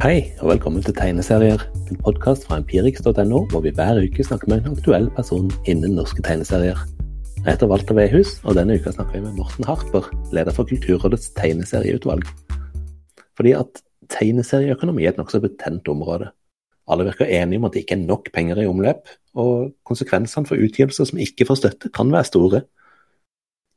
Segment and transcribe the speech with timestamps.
[0.00, 1.60] Hei, og velkommen til Tegneserier,
[1.92, 6.24] en podkast fra empirix.no, hvor vi hver uke snakker med en aktuell person innen norske
[6.24, 6.80] tegneserier.
[7.42, 11.34] Jeg heter Walter Vehus, og denne uka snakker vi med Morten Harper, leder for Kulturrådets
[11.36, 12.24] tegneserieutvalg.
[13.36, 13.82] Fordi at
[14.16, 16.30] tegneserieøkonomi er et nokså betent område.
[16.88, 19.04] Alle virker enige om at det ikke er nok penger i omløp,
[19.36, 22.64] og konsekvensene for utgivelser som ikke får støtte, kan være store.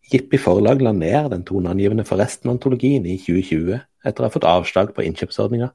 [0.08, 3.76] Jippi forlag la ned den toneangivende Forresten-antologien i 2020
[4.08, 5.74] etter å ha fått avslag på innkjøpsordninga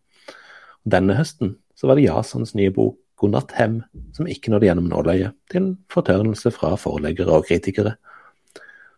[0.85, 3.81] denne høsten så var det Jasons nye bok 'God natt hem'
[4.15, 7.97] som ikke nådde gjennom nåløyet, til fortørnelse fra forleggere og kritikere.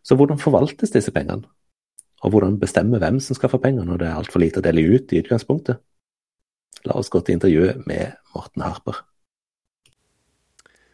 [0.04, 1.48] Så hvordan forvaltes disse pengene?
[2.20, 4.84] Og hvordan bestemme hvem som skal få penger når det er altfor lite å dele
[4.92, 5.80] ut i utgangspunktet?
[6.84, 9.00] La oss gå til intervjuet med Morten Harper.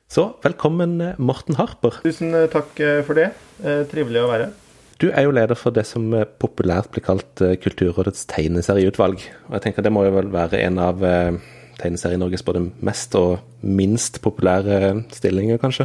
[0.06, 1.98] Så velkommen, Morten Harper.
[2.06, 3.32] Tusen takk for det.
[3.62, 4.65] Eh, trivelig å være her.
[4.96, 6.06] Du er jo leder for det som
[6.40, 9.20] populært blir kalt eh, Kulturrådets tegneserieutvalg.
[9.48, 11.36] Og jeg tenker Det må jo vel være en av eh,
[11.76, 15.84] Tegneserie-Norges både mest og minst populære stillinger, kanskje?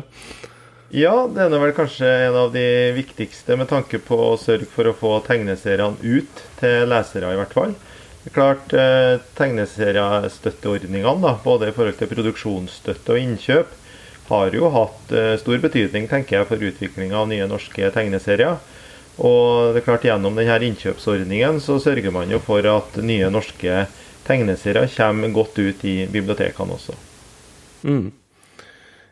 [0.96, 4.88] Ja, det er vel kanskje en av de viktigste med tanke på å sørge for
[4.88, 7.76] å få tegneseriene ut til lesere, i hvert fall.
[8.32, 13.68] Klart, eh, Tegneseriestøtteordningene, både i forhold til produksjonsstøtte og innkjøp,
[14.32, 18.56] har jo hatt stor betydning tenker jeg, for utviklinga av nye norske tegneserier.
[19.22, 23.86] Og det er klart Gjennom denne innkjøpsordningen så sørger man jo for at nye norske
[24.26, 26.98] tegneserier kommer godt ut i bibliotekene også.
[27.86, 28.12] Mm.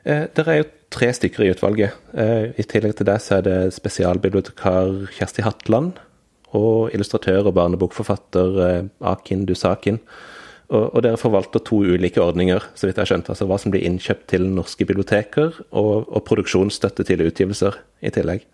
[0.06, 1.98] Eh, dere er jo tre stykker i utvalget.
[2.14, 6.00] Eh, I tillegg til det så er det spesialbibliotekar Kjersti Hatland
[6.58, 10.02] og illustratør og barnebokforfatter eh, Akin Dusakin.
[10.70, 13.30] Og, og, dere forvalter to ulike ordninger, så vidt jeg har skjønt.
[13.34, 18.46] Altså hva som blir innkjøpt til norske biblioteker, og, og produksjonsstøtte til utgivelser i tillegg.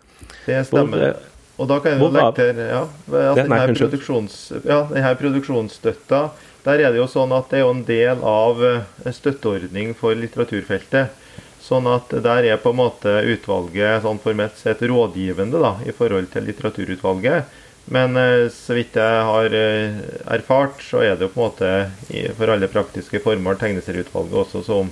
[0.46, 0.96] Det stemmer.
[0.96, 5.12] Hvor, eh, og da kan jeg jo legge til ja, at denne, produksjons, ja, denne
[5.16, 6.22] produksjonsstøtta
[6.66, 10.18] Der er det jo sånn at det er en del av en eh, støtteordning for
[10.18, 11.14] litteraturfeltet.
[11.62, 16.28] Sånn at der er på en måte utvalget sånn formelt sett rådgivende da, i forhold
[16.32, 17.54] til litteraturutvalget.
[17.94, 20.00] Men eh, så vidt jeg har eh,
[20.36, 24.90] erfart, så er det jo på en måte for alle praktiske formål tegneserieutvalget også som,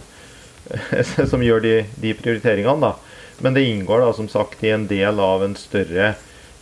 [1.32, 2.78] som gjør de, de prioriteringene.
[2.86, 2.94] da.
[3.42, 6.14] Men det inngår da som sagt i en del av en større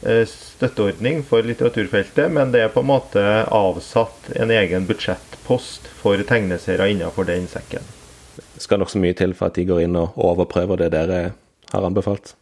[0.03, 3.23] støtteordning for litteraturfeltet, men det er på en måte
[3.55, 7.87] avsatt en egen budsjettpost for tegneserier innenfor den sekken.
[8.37, 11.21] Det skal nokså mye til for at de går inn og overprøver det dere
[11.73, 12.35] har anbefalt?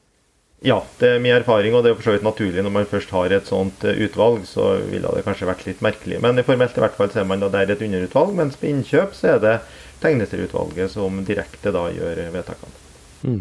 [0.60, 3.12] Ja, det er min erfaring, og det er for så vidt naturlig når man først
[3.16, 4.42] har et sånt eh, utvalg.
[4.48, 6.18] Så ville det kanskje vært litt merkelig.
[6.20, 8.68] Men i formelt i hvert fall ser man at det er et underutvalg, mens på
[8.68, 9.54] innkjøp så er det
[10.02, 12.76] tegneserieutvalget som direkte da gjør vedtakene.
[13.24, 13.40] Mm.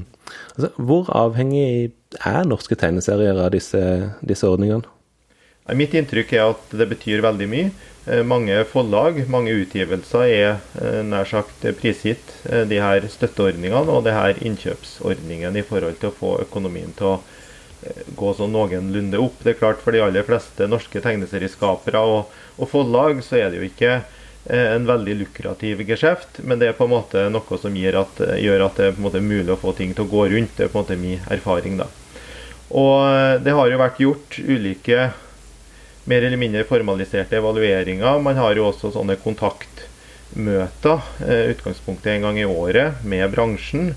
[0.56, 3.82] Altså, hvor avhengig er norske tegneserier av disse,
[4.22, 4.88] disse ordningene?
[5.78, 7.72] Mitt inntrykk er at det betyr veldig mye.
[8.10, 10.48] Eh, mange forlag, mange utgivelser er
[10.82, 16.10] eh, nær sagt prisgitt eh, de her støtteordningene og de her innkjøpsordningene i forhold til
[16.10, 17.20] å få økonomien til å
[18.18, 19.38] gå sånn noenlunde opp.
[19.44, 23.62] Det er klart For de aller fleste norske tegneserieskapere og, og forlag så er det
[23.62, 24.02] jo ikke
[24.50, 28.80] en veldig lukrativ geskjeft, men det er på en måte noe som at, gjør at
[28.82, 30.58] det er mulig å få ting til å gå rundt.
[30.58, 31.78] Det er på en måte min erfaring.
[31.80, 31.88] da.
[32.70, 35.10] Og eh, det har jo vært gjort ulike
[36.10, 38.22] mer eller mindre formaliserte evalueringer.
[38.22, 43.94] Man har jo også sånne kontaktmøter, eh, utgangspunktet en gang i året, med bransjen.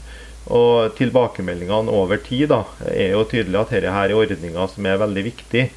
[0.53, 4.99] Og tilbakemeldingene over tid da, er jo tydelig at dette her er ordninger som er
[5.01, 5.69] veldig viktig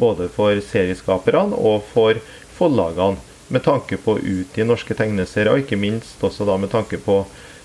[0.00, 2.18] både for serieskaperne og for
[2.56, 3.20] forlagene
[3.52, 7.20] med tanke på å utgi norske tegneserier, og ikke minst også da med tanke på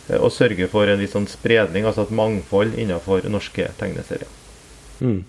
[0.09, 4.38] eh, å sørge for en litt sånn spredning, altså et mangfold innenfor norske tegneserier.
[4.99, 5.19] Mm.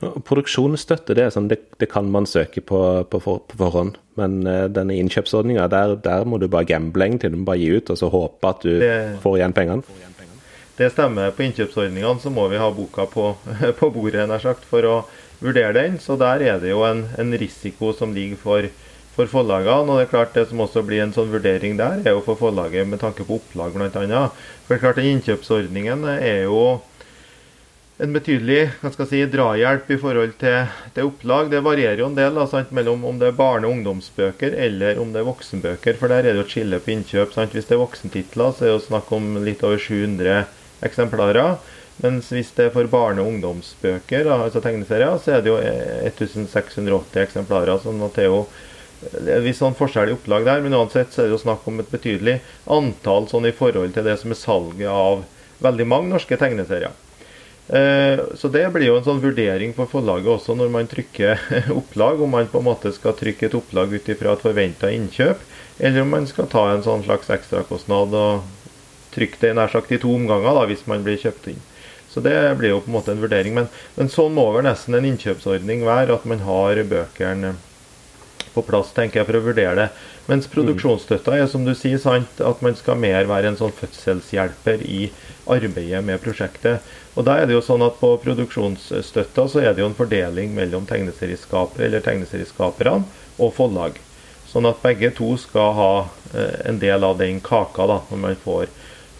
[0.00, 4.66] Produksjonsstøtte det, sånn, det, det, kan man søke på, på, for, på forhånd, men uh,
[4.68, 8.00] denne innkjøpsordninga, der, der, må du bare gamble til du må bare gi ut, og
[8.00, 8.92] så håpe at du det,
[9.24, 9.96] får igjen pengene?
[10.80, 11.32] Det stemmer.
[11.36, 13.32] På innkjøpsordningene så må vi ha boka på,
[13.80, 14.94] på bordet nær sagt, for å
[15.40, 15.98] vurdere den.
[16.00, 18.70] Så der er det jo en, en risiko som ligger for
[19.20, 19.90] for forlagene.
[19.90, 22.38] Og det er klart det som også blir en sånn vurdering der, er jo for
[22.40, 23.90] forlaget med tanke på opplag bl.a.
[23.90, 26.80] For det er klart Innkjøpsordningen er jo
[28.00, 31.50] en betydelig hva skal jeg si, drahjelp i forhold til, til opplag.
[31.52, 35.00] Det varierer jo en del da, sant, mellom om det er barne- og ungdomsbøker eller
[35.02, 35.98] om det er voksenbøker.
[36.00, 37.34] For der er det jo et skille på innkjøp.
[37.34, 37.56] Sant?
[37.56, 40.46] Hvis det er voksentitler, så er det jo snakk om litt over 700
[40.86, 41.58] eksemplarer.
[42.00, 47.26] Mens hvis det er for barne- og ungdomsbøker, altså tegneserier, så er det jo 1680
[47.26, 47.82] eksemplarer.
[47.84, 48.46] sånn at det er jo
[49.44, 51.92] viss sånn forskjell i opplag der, men uansett så er det jo snakk om et
[51.92, 55.24] betydelig antall sånn i forhold til det som er salget av
[55.60, 56.92] veldig mange norske tegneserier.
[57.70, 61.38] Så det blir jo en sånn vurdering for forlaget også når man trykker
[61.80, 65.44] opplag, om man på en måte skal trykke et opplag ut ifra et forventa innkjøp,
[65.78, 68.48] eller om man skal ta en sånn slags ekstrakostnad og
[69.14, 71.62] trykke det nær sagt i to omganger da, hvis man blir kjøpt inn.
[72.10, 73.54] Så det blir jo på en måte en vurdering.
[73.54, 77.54] Men, men sånn må vel nesten en innkjøpsordning være, at man har bøkene
[78.50, 79.88] på plass tenker jeg, for å vurdere det.
[80.26, 84.82] Mens produksjonsstøtta er som du sier sant, at man skal mer være en sånn fødselshjelper
[84.86, 85.04] i
[85.50, 86.82] arbeidet med prosjektet.
[87.18, 90.54] Og da er det jo sånn at På produksjonsstøtta så er det jo en fordeling
[90.54, 93.02] mellom tegneserieskapere eller tegneserieskaperne
[93.40, 93.98] og forlag.
[94.50, 95.92] Sånn at begge to skal ha
[96.34, 98.70] eh, en del av den kaka da, når man får,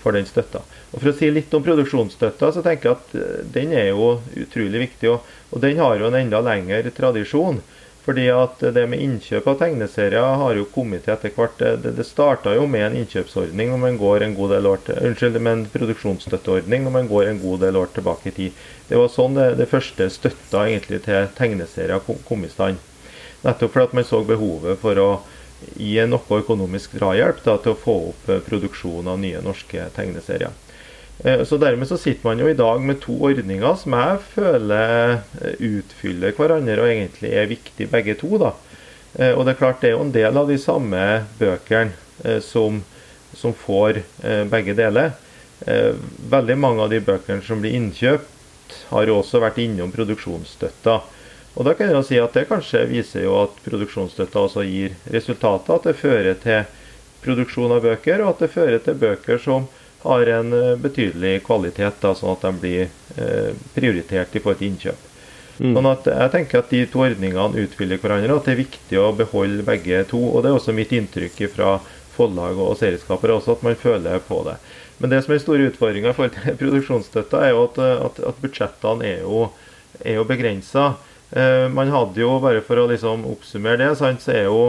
[0.03, 0.63] for den støtta.
[0.91, 4.17] Og For å si litt om produksjonsstøtta, så tenker jeg at eh, den er jo
[4.43, 5.13] utrolig viktig.
[5.13, 7.63] Og, og den har jo en enda lengre tradisjon.
[8.05, 11.59] Fordi at det med innkjøp av tegneserier har jo kommet til etter hvert.
[11.61, 15.01] Det, det starta jo med en innkjøpsordning når man går en god del år til,
[15.11, 18.63] unnskyld, med en produksjonsstøtteordning når man går en god del år tilbake i tid.
[18.89, 22.81] Det var sånn det, det første støtta egentlig til tegneserier kom, i stand.
[23.45, 25.11] Nettopp fordi at man så behovet for å
[25.77, 30.57] gi noe økonomisk drahjelp da, til å få opp eh, produksjon av nye norske tegneserier.
[31.25, 35.19] Eh, så Dermed så sitter man jo i dag med to ordninger som jeg føler
[35.43, 38.39] eh, utfyller hverandre og egentlig er viktige begge to.
[38.41, 38.55] da.
[39.19, 41.05] Eh, og Det er klart det er jo en del av de samme
[41.41, 42.83] bøkene som,
[43.33, 44.03] som får
[44.53, 45.15] begge deler.
[46.29, 50.99] Veldig mange av de bøkene som blir innkjøpt, har også vært innom produksjonsstøtta.
[51.57, 54.93] Og da kan jeg jo si at Det kanskje viser jo at produksjonsstøtta også gir
[55.09, 55.81] resultater.
[55.81, 56.69] At det fører til
[57.25, 59.71] produksjon av bøker, og at det fører til bøker som
[60.03, 62.83] har en eh, betydelig kvalitet, da, sånn at de blir
[63.21, 65.07] eh, prioritert i forhold til innkjøp.
[65.61, 65.75] Mm.
[65.77, 69.01] Sånn at jeg tenker at De to ordningene utfyller hverandre, og at det er viktig
[69.01, 70.21] å beholde begge to.
[70.31, 71.75] og Det er også mitt inntrykk fra
[72.15, 74.57] forlag og serieskapere også, at man føler på det.
[75.01, 78.43] Men det som er store utfordringa i forhold til produksjonsstøtta, er jo at, at, at
[78.43, 79.47] budsjettene er jo,
[80.01, 80.95] er jo begrensa.
[81.31, 84.61] Eh, man hadde jo, bare for å liksom oppsummere det, sant, så er jo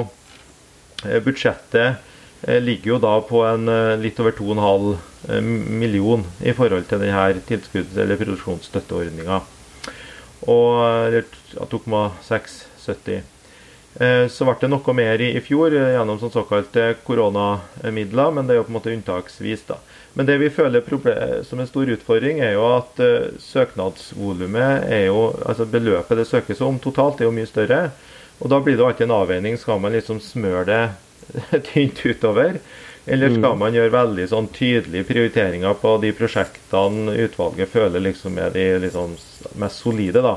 [1.07, 2.07] eh, budsjettet
[2.41, 5.01] Eh, ligger jo da på en eh, litt over 2,5 eh,
[5.41, 9.41] million i forhold til denne tilskudds- eller produksjonsstøtteordninga.
[10.49, 11.21] Og
[11.69, 13.21] 2,670.
[14.31, 18.65] Så ble det noe mer i, fjor gjennom sånn såkalte koronamidler, men det er jo
[18.65, 19.67] på en måte unntaksvis.
[19.67, 19.77] da.
[20.15, 20.81] Men det vi føler
[21.45, 23.01] som en stor utfordring, er jo at
[23.43, 27.91] søknadsvolumet er jo, altså beløpet det søkes om totalt, er jo mye større.
[28.41, 29.57] Og da blir det alltid en avveining.
[29.59, 30.81] Skal man liksom smøre det
[31.69, 32.57] tynt utover?
[33.05, 33.59] Eller skal mm.
[33.59, 39.15] man gjøre veldig sånn tydelige prioriteringer på de prosjektene utvalget føler liksom er de liksom
[39.61, 40.21] mest solide?
[40.21, 40.35] da.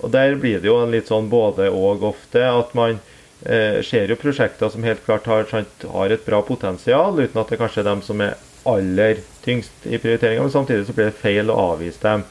[0.00, 2.40] Og Der blir det jo en litt sånn både og ofte.
[2.48, 2.98] At man
[3.44, 7.60] eh, ser jo prosjekter som helt klart har, har, et bra potensial, uten at det
[7.60, 10.42] kanskje er dem som er aller tyngst i prioriteringa.
[10.42, 12.24] Men samtidig så blir det feil å avvise dem.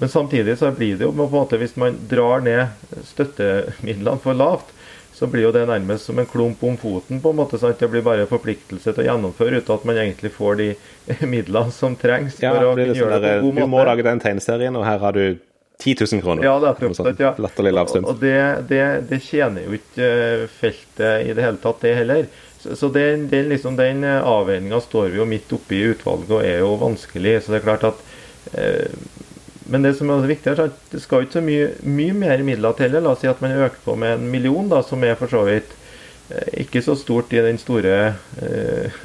[0.00, 2.68] Men samtidig så blir det jo på en måte, hvis man drar ned
[3.04, 4.72] støttemidlene for lavt,
[5.20, 7.20] så blir jo det nærmest som en klump om foten.
[7.20, 7.76] på en måte, sant?
[7.76, 10.68] Det blir bare forpliktelse til å gjennomføre uten at man egentlig får de
[11.34, 12.38] midlene som trengs.
[12.40, 13.66] Ja, for å kunne gjøre det på en god måte.
[13.68, 15.24] Du må lage den tegneserien, og her har du
[15.80, 16.44] 10 000 kroner.
[16.48, 17.34] Ja, det er sånn, ja.
[17.40, 18.08] Latterlig lav sum.
[18.08, 18.40] Og det,
[18.72, 18.82] det,
[19.12, 22.28] det, tjener jo ikke eh, feltet i det hele tatt, det heller.
[22.60, 26.32] Så, så den, den, liksom, den eh, avveininga står vi jo midt oppe i utvalget
[26.36, 27.38] og er jo vanskelig.
[27.44, 28.02] Så det er klart at
[28.56, 28.88] eh,
[29.70, 32.74] men det som er viktig, er at det skal ikke så mye, mye mer midler
[32.78, 32.96] til.
[32.98, 35.44] La oss si at man øker på med en million, da, som er for så
[35.46, 35.74] vidt
[36.30, 37.98] eh, ikke så stort i den store
[38.42, 39.02] eh,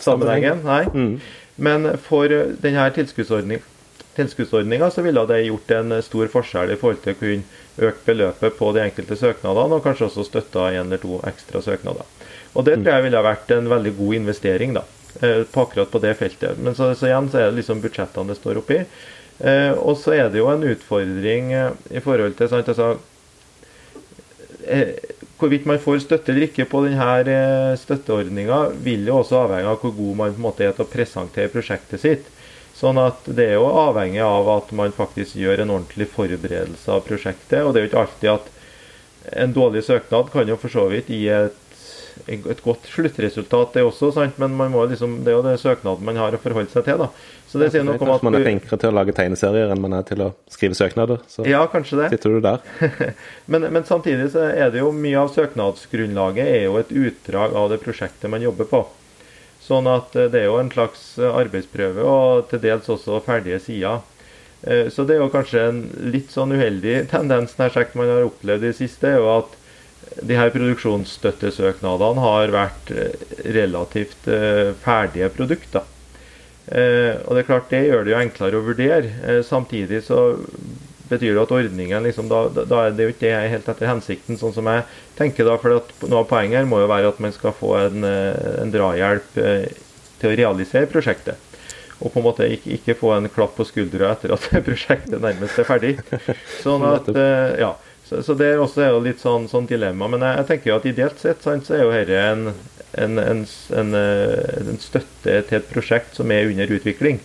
[0.04, 0.82] sammenhengen, Nei.
[0.92, 1.14] Mm.
[1.56, 2.28] Men for
[2.60, 8.06] denne tilskuddsordninga så ville det gjort en stor forskjell i forhold til å kunne øke
[8.06, 12.06] beløpet på de enkelte søknadene, og kanskje også støtta en eller to ekstra søknader.
[12.54, 14.74] Og Det tror jeg ville vært en veldig god investering.
[14.74, 14.84] da.
[15.20, 16.58] Eh, på akkurat på det feltet.
[16.58, 18.80] Men så, så, igjen så er det liksom budsjettene det står oppi.
[19.38, 22.96] Eh, og så er det jo en utfordring eh, i forhold til sant, altså,
[24.66, 24.96] eh,
[25.34, 29.82] Hvorvidt man får støtte eller ikke på denne eh, støtteordninga, vil jo også avhenge av
[29.82, 32.30] hvor god man på en måte er til å presentere prosjektet sitt.
[32.74, 37.04] Sånn at Det er jo avhengig av at man faktisk gjør en ordentlig forberedelse av
[37.06, 37.60] prosjektet.
[37.62, 38.50] og Det er jo ikke alltid at
[39.44, 41.63] en dårlig søknad kan jo for så vidt gi et
[42.26, 44.38] et godt sluttresultat, det også, sant?
[44.40, 44.56] men
[44.90, 47.02] liksom, det er jo det søknaden man har å forholde seg til.
[47.02, 47.10] da.
[47.50, 48.24] Så det sier noe om at...
[48.24, 51.20] Man er flinkere til å lage tegneserier enn man er til å skrive søknader.
[51.30, 52.08] Så ja, kanskje det.
[52.14, 52.64] sitter du der.
[53.52, 57.68] men, men, samtidig så er det jo mye av søknadsgrunnlaget er jo et utdrag av
[57.70, 58.82] det prosjektet man jobber på.
[59.64, 64.02] Sånn at eh, det er jo en slags arbeidsprøve, og til dels også ferdige sider.
[64.64, 68.26] Eh, så det er jo kanskje en litt sånn uheldig tendens nær sagt man har
[68.26, 69.60] opplevd i det siste, er jo at
[70.22, 75.84] de her produksjonsstøttesøknadene har vært eh, relativt uh, ferdige produkter.
[76.66, 79.12] Eh, og det er klart, det gjør det jo enklere å vurdere.
[79.28, 80.20] Eh, samtidig så
[81.10, 84.54] betyr det at ordningen liksom, da, da, er det jo ikke helt etter hensikten, sånn
[84.56, 84.86] som jeg
[85.18, 85.58] tenker da.
[85.60, 85.76] For
[86.08, 89.40] noe av poenget her må jo være at man skal få en, eh, en drahjelp
[89.42, 89.66] eh,
[90.22, 91.50] til å realisere prosjektet.
[92.00, 95.68] Og på en måte ikke, få en klapp på skuldra etter at prosjektet nærmest er
[95.68, 95.98] ferdig.
[96.62, 100.08] Sånn at, eh, ja, så, så det også er jo litt sånn, sånn dilemma.
[100.12, 102.50] Men jeg, jeg, tenker jo at ideelt sett sant, så er jo dette en,
[103.00, 107.22] en, en, en, støtte til et prosjekt som er under utvikling.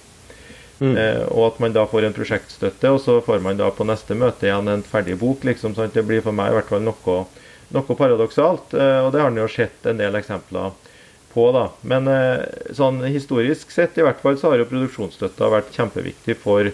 [0.80, 0.94] Mm.
[0.96, 4.16] Eh, og at man da får en prosjektstøtte, og så får man da på neste
[4.16, 5.44] møte igjen en ferdig bok.
[5.44, 5.94] liksom, sant?
[5.94, 7.18] Det blir for meg i hvert fall noe,
[7.76, 8.74] noe paradoksalt.
[8.74, 10.72] Eh, og det har man jo sett en del eksempler
[11.34, 11.50] på.
[11.56, 11.66] da.
[11.82, 12.46] Men eh,
[12.76, 16.72] sånn historisk sett i hvert fall så har jo produksjonsstøtta vært kjempeviktig for,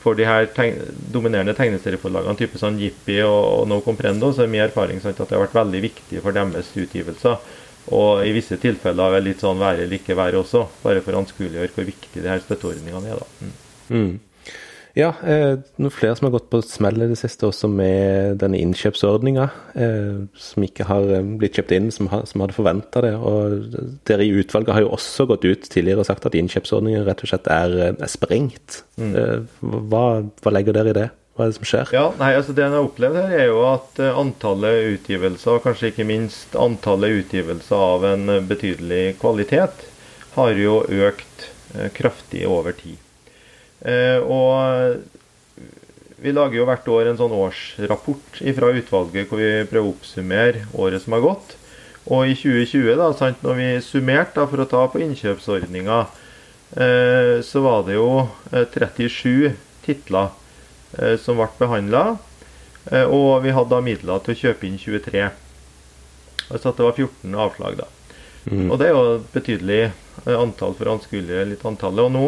[0.00, 0.78] for de her teg
[1.12, 4.32] dominerende tegneserieforlagene, type sånn Jippi og, og No Comprendo.
[4.32, 7.36] Så er min erfaring sant, at det har vært veldig viktig for deres utgivelser.
[7.96, 11.22] Og i visse tilfeller er litt sånn være eller ikke være også, bare for å
[11.24, 13.20] anskueliggjøre hvor viktig de her støtteordningene er.
[13.20, 13.46] da.
[13.46, 13.54] Mm.
[13.90, 14.12] Mm.
[15.00, 18.58] Ja, eh, noen flere som har gått på smell i det siste, også med denne
[18.60, 19.46] innkjøpsordninga,
[19.80, 23.14] eh, som ikke har eh, blitt kjøpt inn som, har, som hadde forventa det.
[23.16, 23.78] Og
[24.08, 27.32] dere i utvalget har jo også gått ut tidligere og sagt at innkjøpsordningen rett og
[27.32, 28.82] slett er, eh, er sprengt.
[29.00, 29.14] Mm.
[29.16, 30.04] Eh, hva,
[30.42, 31.08] hva, legger dere i det?
[31.36, 31.92] Hva er det som skjer?
[31.96, 35.64] Ja, nei, altså Det en har opplevd her, er jo at uh, antallet utgivelser, og
[35.64, 39.86] kanskje ikke minst antallet utgivelser av en betydelig kvalitet,
[40.34, 41.46] har jo økt
[41.96, 42.98] kraftig over tid.
[43.80, 44.98] Og
[46.20, 50.66] vi lager jo hvert år en sånn årsrapport fra utvalget hvor vi prøver å oppsummere
[50.76, 51.54] året som har gått.
[52.12, 56.02] Og i 2020, da, sant, når vi summerte for å ta på innkjøpsordninga,
[57.46, 58.10] så var det jo
[58.52, 59.56] 37
[59.86, 60.28] titler
[60.98, 62.18] Eh, som ble behandla.
[62.90, 65.28] Eh, og vi hadde da midler til å kjøpe inn 23.
[66.50, 67.88] Altså at det var 14 avslag, da.
[68.50, 68.70] Mm.
[68.70, 72.08] Og det er jo et betydelig eh, antall for å anskueliggjøre litt antallet.
[72.08, 72.26] Og nå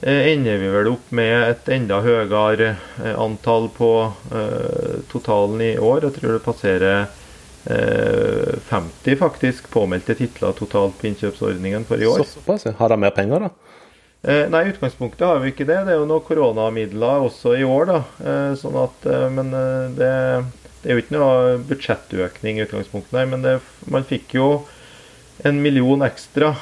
[0.00, 2.76] ender vi vel opp med et enda høyere
[3.12, 3.90] antall på
[4.32, 6.06] uh, totalen i år.
[6.06, 12.24] Jeg tror det passerer uh, 50 faktisk påmeldte titler totalt på innkjøpsordningen for i år.
[12.24, 12.70] Såpass?
[12.78, 13.72] Har de mer penger, da?
[14.22, 15.80] Eh, nei, i utgangspunktet har vi ikke det.
[15.82, 17.88] Det er jo noen koronamidler også i år.
[17.90, 17.98] da.
[18.22, 19.50] Eh, sånn at, eh, men
[19.98, 20.12] det,
[20.76, 23.56] det, er jo ikke noe budsjettøkning i utgangspunktet, nei, men det,
[23.90, 24.46] man fikk jo
[25.42, 26.52] en million ekstra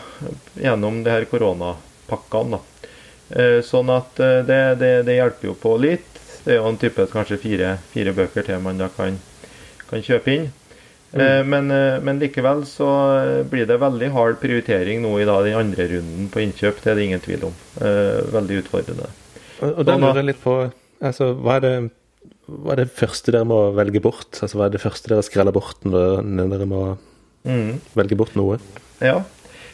[0.57, 2.57] gjennom de her koronapakkene.
[2.57, 2.70] da.
[3.63, 6.17] Sånn at det, det, det, hjelper jo på litt.
[6.43, 9.21] Det er jo en type kanskje fire, fire bøker til man da kan,
[9.87, 10.49] kan kjøpe inn.
[11.13, 11.49] Mm.
[11.51, 12.89] Men, eh, men, likevel så
[13.51, 16.83] blir det veldig hard prioritering nå i da, den andre runden på innkjøp.
[16.83, 17.57] Det er det ingen tvil om.
[17.83, 19.09] Eh, veldig utfordrende.
[19.61, 21.75] Og, og da lurer jeg litt på altså, hva, er det,
[22.47, 24.39] hva er det første dere må velge bort?
[24.39, 26.23] Altså, Hva er det første dere skreller bort når,
[26.55, 26.85] dere må
[27.49, 27.75] mm.
[27.99, 28.61] velge bort noe?
[29.03, 29.21] Ja,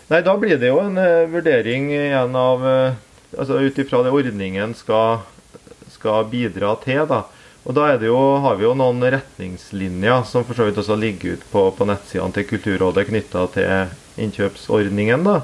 [0.06, 2.98] Nei, Da blir det jo en uh, vurdering igjen av uh,
[3.34, 5.24] altså Ut ifra det ordningen skal,
[5.90, 7.02] skal bidra til.
[7.08, 7.24] da,
[7.66, 11.44] og Da jo, har vi jo noen retningslinjer som for så vidt også ligger ut
[11.50, 15.24] på, på nettsidene til Kulturrådet knytta til innkjøpsordningen.
[15.24, 15.40] da,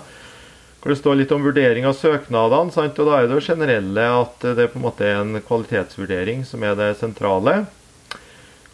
[0.83, 2.71] hvor Det står litt om vurdering av søknadene.
[2.75, 2.99] Sant?
[2.99, 6.63] og Da er det jo generelle at det på en måte er en kvalitetsvurdering som
[6.63, 7.67] er det sentrale.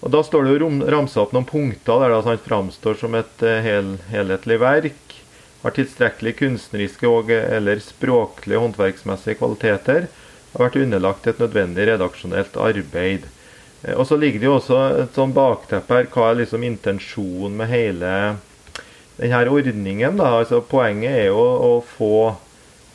[0.00, 3.42] Og Da står det jo ramsa opp noen punkter der det sant, framstår som et
[3.42, 5.07] uh, hel, helhetlig verk.
[5.62, 10.06] Har tilstrekkelig kunstneriske og eller språklige håndverksmessige kvaliteter.
[10.52, 13.26] Har vært underlagt et nødvendig redaksjonelt arbeid.
[13.82, 16.10] Eh, og så ligger det jo også et sånn bakteppe her.
[16.14, 18.12] Hva er liksom intensjonen med hele
[19.18, 20.18] denne ordningen?
[20.20, 22.14] da, altså Poenget er jo å få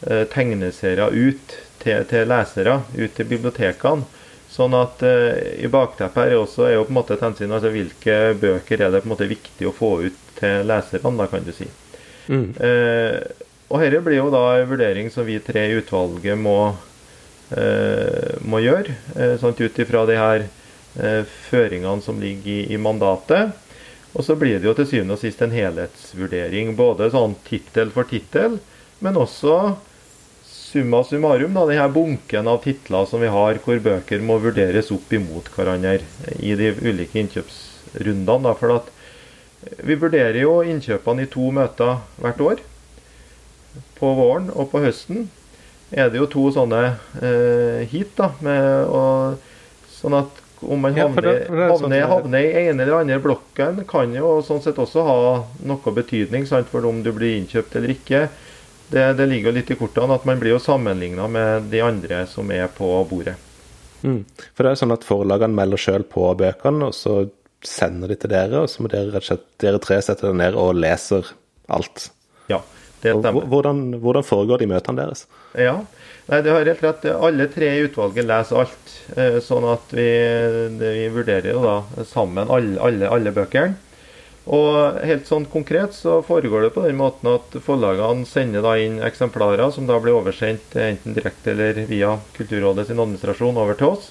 [0.07, 4.07] eh, tegneserier ut til, til, lesere, ut til bibliotekene.
[4.53, 7.51] Sånn at eh, i bakteppet her er, også, er jo på en måte et hensyn
[7.51, 11.27] altså hvilke bøker er det på en måte viktig å få ut til leserne, da
[11.31, 11.67] kan du si.
[12.27, 12.49] Mm.
[12.55, 13.19] Eh,
[13.73, 16.75] og dette blir jo da en vurdering som vi tre i utvalget må,
[17.55, 20.45] eh, må gjøre, eh, sånn ut ifra de her
[20.93, 23.55] Eh, føringene som ligger i, i, mandatet.
[24.13, 28.05] Og så blir det jo til syvende og sist en helhetsvurdering, både sånn tittel for
[28.05, 28.59] tittel,
[29.01, 29.73] men også
[30.45, 35.13] summa summarum, da, denne bunken av titler som vi har, hvor bøker må vurderes opp
[35.13, 35.97] imot hverandre
[36.37, 38.43] i de ulike innkjøpsrundene.
[38.45, 38.93] Da, for at
[39.83, 42.61] vi vurderer jo innkjøpene i to møter hvert år.
[43.97, 45.27] På våren og på høsten
[45.93, 46.81] er det jo to sånne
[47.21, 48.15] eh, hit.
[48.17, 49.37] da, med, og,
[49.93, 53.19] sånn at om man havner, ja, det, det sånn havner, havner, i ene eller andre
[53.23, 55.17] blokken, kan jo sånn sett også ha
[55.67, 58.25] noe betydning sant, for om du blir innkjøpt eller ikke.
[58.93, 62.23] Det, det ligger jo litt i kortene at man blir jo sammenligna med de andre
[62.29, 63.35] som er på bordet.
[64.03, 64.21] Mm.
[64.51, 67.23] For det er sånn at forlagene melder sjøl på bøkene, og så
[67.67, 70.39] sender de til dere, og så må dere rett og slett dere tre sette dere
[70.39, 71.33] ned og leser
[71.73, 72.09] alt.
[72.51, 72.61] Ja.
[73.01, 73.47] det stemmer.
[73.51, 75.25] Hvordan, hvordan foregår de møtene deres?
[75.59, 75.79] Ja,
[76.23, 77.05] Nei, det har helt rett.
[77.11, 78.91] Alle tre i utvalget leser alt.
[79.19, 80.05] Eh, sånn at vi,
[80.79, 83.75] vi vurderer jo da sammen alle, alle, alle bøkene.
[84.43, 88.97] Og helt sånn konkret så foregår det på den måten at forlagene sender da inn
[89.03, 94.09] eksemplarer som da blir oversendt enten direkte eller via Kulturrådet sin administrasjon over til oss.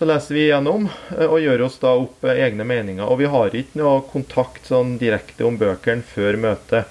[0.00, 3.04] Så leser vi igjennom eh, og gjør oss da opp egne meninger.
[3.04, 6.88] Og vi har ikke noe kontakt sånn direkte om bøkene før møtet.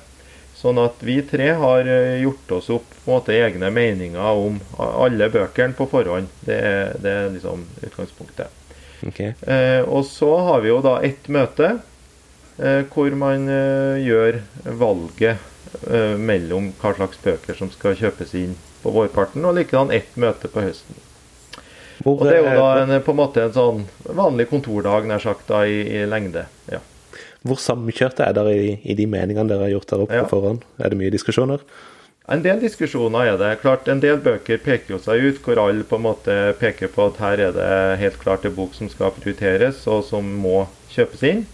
[0.53, 5.73] Sånn at vi tre har eh, gjort oss opp måte egne meninger om alle bøkene
[5.73, 6.29] på forhånd.
[6.45, 8.53] Det er, det er liksom utgangspunktet.
[9.01, 9.33] Okay.
[9.41, 11.79] Eh, og så har vi jo da ett møte
[12.61, 14.41] eh, hvor man eh, gjør
[14.85, 15.41] valget
[15.89, 18.53] eh, mellom hva slags bøker som skal kjøpes inn
[18.85, 21.08] på vårparten, og likedan ett møte på høsten.
[22.05, 23.83] Og Det er jo da en, på en måte en sånn
[24.15, 26.45] vanlig kontordag nær sagt da i, i lengde.
[26.71, 26.79] ja.
[27.47, 30.25] Hvor samkjørte er dere i, i, de meningene dere har gjort der oppe ja.
[30.25, 30.65] på forhånd?
[30.79, 31.63] Er det mye diskusjoner?
[32.29, 33.53] En del diskusjoner er det.
[33.63, 37.07] Klart, En del bøker peker jo seg ut, hvor alle på en måte peker på
[37.09, 37.69] at her er det
[38.03, 41.45] helt klart en bok som skal prioriteres, og som må kjøpes inn.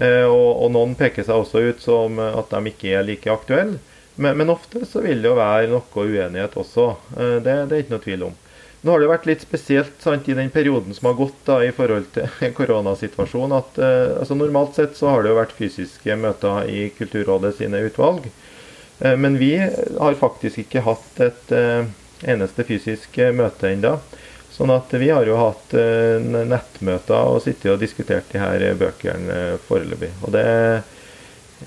[0.00, 3.78] Eh, og, og, noen peker seg også ut som at de ikke er like aktuelle.
[4.16, 6.88] Men, men ofte så vil det jo være noe uenighet også.
[7.18, 8.40] Eh, det, det er ikke noe tvil om.
[8.84, 11.72] Nå har det vært litt spesielt sant, i den perioden som har gått da, i
[11.72, 13.56] forhold til koronasituasjonen.
[13.56, 17.80] at eh, altså Normalt sett så har det jo vært fysiske møter i Kulturrådet sine
[17.88, 18.28] utvalg.
[19.00, 21.88] Eh, men vi har faktisk ikke hatt et eh,
[22.28, 23.96] eneste fysisk møte ennå.
[24.54, 29.38] Sånn at vi har jo hatt eh, nettmøter og sittet og diskutert de her bøkene
[29.38, 30.12] eh, foreløpig.
[30.22, 30.44] Og det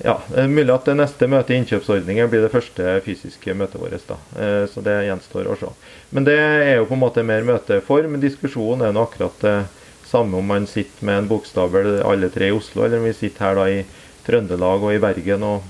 [0.04, 4.08] ja, det mulig at det neste møte i innkjøpsordningen blir det første fysiske møtet vårt.
[4.08, 5.72] da, eh, Så det gjenstår å se.
[6.12, 8.20] Men det er jo på en måte mer møteform.
[8.22, 9.66] Diskusjonen er nå akkurat det
[10.06, 13.46] samme om man sitter med en bokstabel alle tre i Oslo, eller om vi sitter
[13.46, 13.84] her da i
[14.28, 15.64] Trøndelag og i Bergen og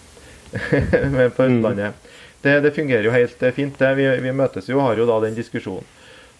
[0.51, 1.47] på mm.
[1.47, 1.93] Østlandet.
[2.41, 3.79] Det, det, fungerer jo helt fint.
[3.79, 3.95] det.
[3.95, 5.85] Vi, vi, møtes jo og har jo da den diskusjonen.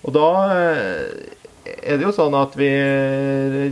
[0.06, 1.38] Og da eh,
[1.82, 2.70] er det jo sånn at vi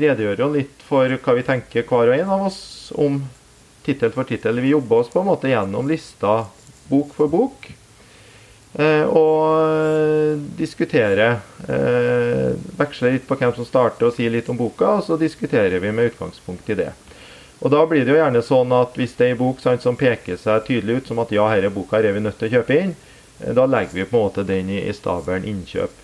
[0.01, 2.60] redegjør jo litt for hva vi tenker hver og en av oss
[2.98, 3.22] om
[3.86, 4.60] tittel for tittel.
[4.60, 6.45] Vi jobber oss på en måte gjennom lista
[6.89, 7.69] bok for bok.
[8.78, 11.28] Eh, og diskutere.
[11.67, 15.80] Eh, veksle litt på hvem som starter og sier litt om boka, og så diskuterer
[15.80, 16.91] vi med utgangspunkt i det.
[17.62, 19.95] Og Da blir det jo gjerne sånn at hvis det er en bok sant, som
[19.95, 22.80] peker seg tydelig ut som at ja, denne boka er vi nødt til å kjøpe
[22.82, 22.95] inn,
[23.39, 26.04] eh, da legger vi på en måte den i, i stabelen innkjøp.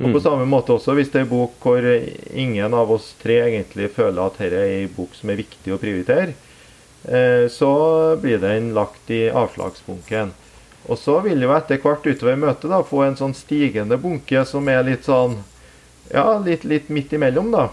[0.00, 0.22] Og På mm.
[0.24, 1.84] samme måte også hvis det er en bok hvor
[2.32, 5.78] ingen av oss tre egentlig føler at dette er en bok som er viktig å
[5.78, 6.51] prioritere, Eh,
[7.50, 7.70] så
[8.22, 10.30] blir den lagt i avslagsbunken.
[10.86, 14.70] Og så vil jo etter hvert utover møtet da få en sånn stigende bunke som
[14.70, 15.40] er litt sånn
[16.12, 17.68] Ja, litt, litt midt imellom, da.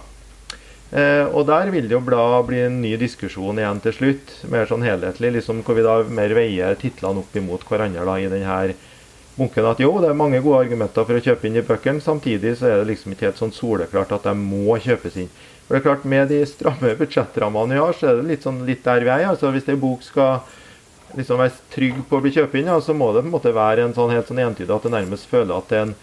[0.92, 4.70] Eh, og der vil det jo bla, bli en ny diskusjon igjen til slutt, mer
[4.70, 8.78] sånn helhetlig, liksom hvor vi da mer veier titlene opp imot hverandre da i denne
[9.36, 9.68] bunken.
[9.70, 12.72] At jo, det er mange gode argumenter for å kjøpe inn i bøkene, samtidig så
[12.72, 15.30] er det liksom ikke helt sånn soleklart at de må kjøpes inn.
[15.70, 18.64] For det er klart, Med de stramme budsjettrammene vi har, så er det litt, sånn,
[18.66, 19.28] litt der vi er.
[19.30, 20.40] altså Hvis ei bok skal
[21.14, 23.54] liksom være trygg på å bli kjøpt inn, ja, så må det på en måte
[23.54, 25.96] være en sånn helt sånn entydig at det nærmest føler at det er en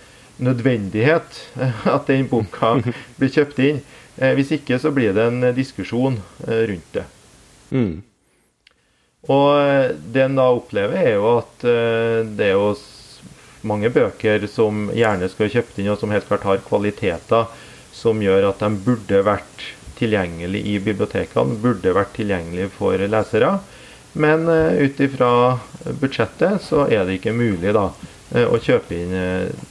[0.46, 1.42] nødvendighet
[1.96, 2.76] at den boka
[3.18, 3.82] blir kjøpt inn.
[4.22, 7.06] Eh, hvis ikke så blir det en diskusjon eh, rundt det.
[7.74, 7.96] Mm.
[9.34, 12.70] Og eh, det en da opplever, er jo at det er jo
[13.66, 17.50] mange bøker som gjerne skal kjøpt inn, og som helt klart har kvaliteter
[17.96, 19.64] som gjør at de burde vært
[19.96, 23.56] tilgjengelig i bibliotekene, burde vært tilgjengelig for lesere.
[24.16, 25.30] Men uh, ut ifra
[26.00, 29.66] budsjettet så er det ikke mulig da, uh, å kjøpe inn uh,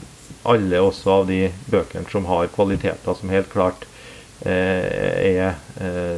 [0.45, 3.87] alle også av de bøkene som har kvaliteter som helt klart
[4.45, 5.55] er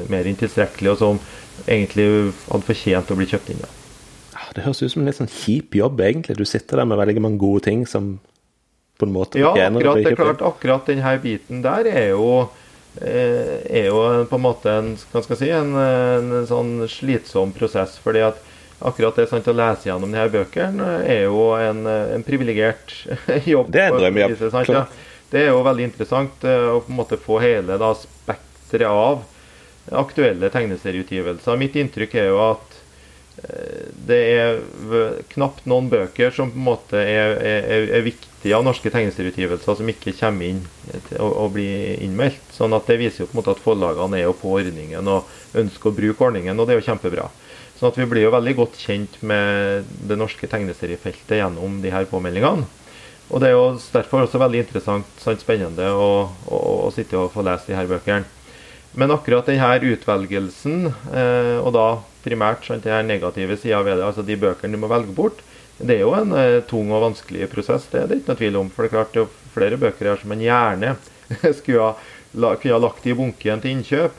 [0.09, 1.19] mer enn tilstrekkelig, og som
[1.69, 2.07] egentlig
[2.49, 3.61] hadde fortjent å bli kjøpt inn.
[3.61, 3.69] Da.
[4.57, 6.35] Det høres ut som en litt sånn kjip jobb, egentlig.
[6.35, 8.17] Du sitter der med veldig mange gode ting som
[8.97, 12.47] på en måte ja, akkurat, det er klart, akkurat denne biten der er jo,
[13.01, 17.53] eh, er jo på en måte en, hva skal jeg si, en, en sånn slitsom
[17.57, 17.99] prosess.
[18.03, 18.41] fordi at
[18.79, 22.93] akkurat det sant, å lese gjennom disse bøkene er jo en, en privilegert
[23.53, 23.71] jobb.
[23.73, 24.23] Det er en drøm,
[24.73, 24.85] Ja.
[25.27, 29.25] Det er jo veldig interessant eh, å på en måte få hele da, spekteret av
[29.91, 31.59] aktuelle tegneserieutgivelser.
[31.59, 32.66] Mitt inntrykk er jo at
[34.07, 34.61] det er
[35.29, 39.91] knapt noen bøker som på en måte er, er, er viktige av norske tegneserieutgivelser som
[39.91, 40.63] ikke kommer inn
[41.19, 42.41] og, blir innmeldt.
[42.55, 45.57] Sånn at Det viser jo på en måte at forlagene er jo på ordningen og
[45.57, 47.27] ønsker å bruke ordningen, og det er jo kjempebra.
[47.77, 52.09] Sånn at Vi blir jo veldig godt kjent med det norske tegneseriefeltet gjennom de her
[52.09, 52.65] påmeldingene.
[53.29, 57.33] Og Det er jo derfor også veldig interessant sant, spennende å, å, å, sitte og
[57.35, 58.25] få lese de her bøkene.
[58.97, 61.87] Men akkurat denne utvelgelsen, eh, og da
[62.27, 65.41] primært sant, det er negative sider ved det, altså de bøkene du må velge bort,
[65.77, 67.85] det er jo en eh, tung og vanskelig prosess.
[67.91, 68.69] Det er det ikke noe tvil om.
[68.73, 70.95] For det er klart det er flere bøker her som en gjerne
[71.59, 71.91] skulle ha,
[72.33, 74.17] la, kunne ha lagt i bunken til innkjøp.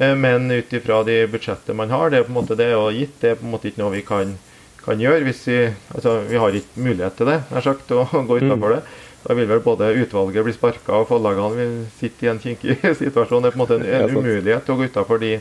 [0.00, 2.96] Eh, men ut ifra de budsjettet man har, det er på en måte det er
[2.96, 3.18] gitt.
[3.20, 4.36] Det er på en måte ikke noe vi kan,
[4.80, 5.26] kan gjøre.
[5.28, 8.76] hvis Vi altså, vi har ikke mulighet til det, nær sagt, å gå utenfor mm.
[8.78, 9.02] det.
[9.24, 13.44] Da vil vel både utvalget bli sparka og forlagene vil sitte i en kinkig situasjon.
[13.44, 15.36] Det er på en måte en, en umulighet å gå utenfor de,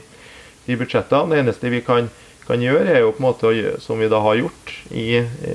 [0.66, 1.32] de, budsjettene.
[1.32, 2.10] Det eneste vi kan,
[2.48, 5.08] kan, gjøre, er jo på en måte, som vi da har gjort i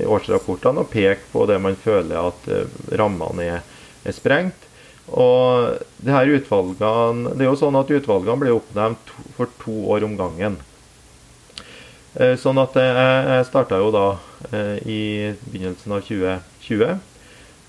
[0.05, 3.67] årsrapportene, å peke på det man føler at uh, rammene er,
[4.03, 4.67] er, sprengt.
[5.09, 10.05] Og det her utvalgene, det er jo sånn at Utvalgene blir oppnevnt for to år
[10.05, 10.59] om gangen.
[12.13, 16.99] Uh, sånn at jeg, starta jo da uh, i begynnelsen av 2020.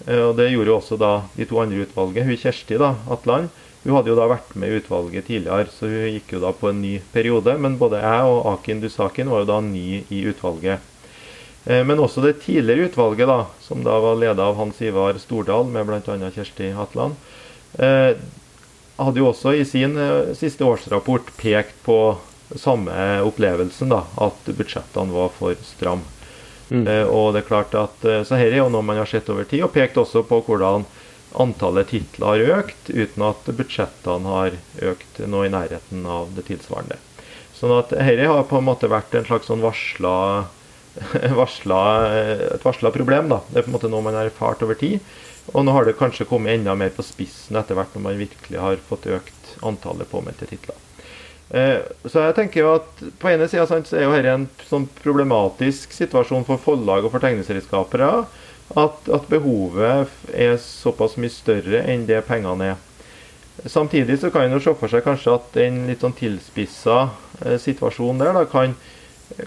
[0.07, 2.27] Eh, og Det gjorde jo også da de to andre utvalget.
[2.29, 3.51] Hun Kjersti da, Atland
[3.83, 6.69] hun hadde jo da vært med i utvalget tidligere, så hun gikk jo da på
[6.71, 7.57] en ny periode.
[7.57, 10.85] Men både jeg og Akin Dusakin var jo da ny i utvalget.
[11.65, 15.69] Eh, men også det tidligere utvalget, da, som da var ledet av Hans Ivar Stordal
[15.73, 16.33] med bl.a.
[16.35, 17.17] Kjersti Hatland,
[17.79, 18.13] eh,
[19.01, 19.97] hadde jo også i sin
[20.37, 22.19] siste årsrapport pekt på
[22.57, 26.05] samme opplevelsen, da, at budsjettene var for stramme.
[26.71, 26.87] Mm.
[26.87, 29.29] Eh, og det er klart at, eh, Så her er jo noe man har sett
[29.29, 30.87] over tid, og pekt også på hvordan
[31.39, 34.59] antallet titler har økt, uten at budsjettene har
[34.93, 36.99] økt noe i nærheten av det tilsvarende.
[37.55, 40.15] Sånn at dette har på en måte vært en slags sånn varsla,
[41.41, 41.81] varsla,
[42.57, 43.29] et varsla problem.
[43.33, 43.43] da.
[43.51, 45.01] Det er på en måte noe man har erfart over tid.
[45.53, 48.61] Og nå har det kanskje kommet enda mer på spissen etter hvert når man virkelig
[48.61, 50.79] har fått økt antallet påmeldte titler.
[51.51, 55.91] Eh, så jeg tenker jo at På ene sida er jo dette en sånn problematisk
[55.97, 58.11] situasjon for forlag og for tegneserieskapere.
[58.79, 62.87] At, at, behovet er såpass mye større enn det pengene er.
[63.67, 67.01] Samtidig så kan en se for seg kanskje at en litt sånn tilspissa
[67.43, 68.77] eh, situasjon der da, kan,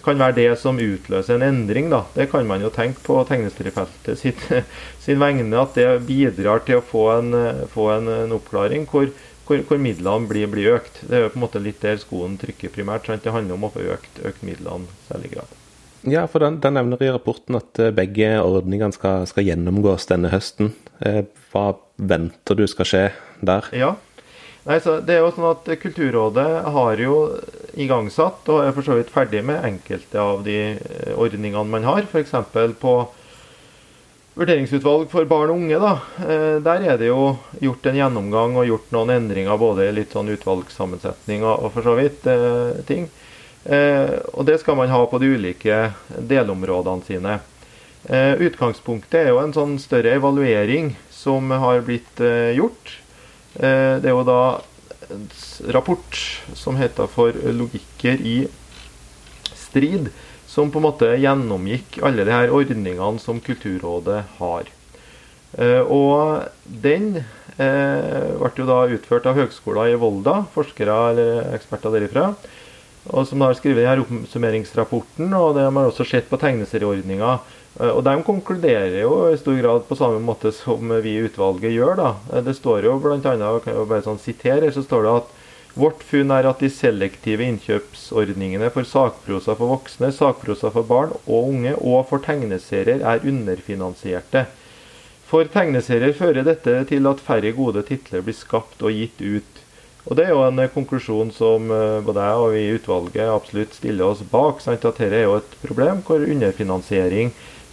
[0.04, 1.90] kan, være det som utløser en endring.
[1.90, 2.04] da.
[2.14, 4.44] Det kan man jo tenke på tegneseriefeltet sitt,
[5.06, 5.50] sin vegne.
[5.64, 7.34] At det bidrar til å få en,
[7.74, 9.10] få en, en oppklaring hvor
[9.48, 11.02] hvor, hvor midlene blir, blir, økt.
[11.04, 13.10] Det er jo på en måte litt der skoen trykker primært.
[13.10, 13.26] Sant?
[13.26, 15.63] Det handler om å få økt, økt midlene særlig grad.
[16.04, 20.34] Ja, for den, den, nevner i rapporten at eh, begge ordningene skal, skal gjennomgås denne
[20.34, 20.74] høsten.
[21.00, 23.06] Eh, hva venter du skal skje
[23.42, 23.70] der?
[23.76, 23.96] Ja,
[24.64, 27.16] Nei, det er jo sånn at Kulturrådet har jo
[27.76, 32.08] igangsatt og er for så vidt ferdig med enkelte av de eh, ordningene man har.
[32.08, 32.32] F.eks.
[32.80, 32.94] på
[34.40, 35.92] vurderingsutvalg for barn og unge, da,
[36.66, 41.44] der er det jo gjort en gjennomgang og gjort noen endringer, både litt sånn utvalgssammensetning
[41.46, 42.26] og, for så vidt
[42.88, 43.12] ting.
[43.64, 45.78] Eh, og det skal man ha på de ulike
[46.20, 47.38] delområdene sine.
[48.04, 53.00] Eh, utgangspunktet er jo en sånn større evaluering som har blitt eh, gjort.
[53.54, 54.64] Det er jo da
[55.14, 55.28] en
[55.76, 56.16] rapport
[56.58, 58.48] som heter for 'Logikker i
[59.54, 60.10] strid'
[60.50, 64.72] som på en måte gjennomgikk alle de her ordningene som Kulturrådet har.
[65.86, 67.22] Og den
[67.54, 72.32] ble jo da utført av Høgskolen i Volda, forskere eller eksperter derifra.
[73.12, 77.36] Og som har skrevet denne oppsummeringsrapporten, og de har også sett på tegneserieordninga.
[77.80, 81.76] Eh, og de konkluderer jo i stor grad på samme måte som vi i utvalget
[81.76, 81.96] gjør.
[82.00, 82.42] da.
[82.48, 83.20] Det står jo bl.a.
[83.24, 85.40] kan jeg bare sånn sitere, så står det at
[85.74, 91.48] Vårt funn er at de selektive innkjøpsordningene for sakprosa for voksne, sakprosa for barn og
[91.48, 94.46] unge og for tegneserier er underfinansierte.
[95.26, 99.63] For tegneserier fører dette til at færre gode titler blir skapt og gitt ut.
[100.04, 103.78] Og Det er jo en konklusjon som eh, både jeg og vi i utvalget absolutt
[103.78, 104.60] stiller oss bak.
[104.64, 104.84] Sant?
[104.84, 107.32] At dette er jo et problem hvor underfinansiering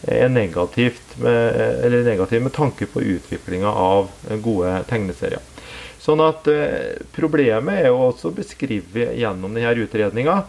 [0.09, 4.09] er negativt med, eller negativ med tanke på utviklinga av
[4.41, 5.43] gode tegneserier.
[6.01, 10.43] Sånn at eh, Problemet er jo også beskrevet gjennom denne utredninga.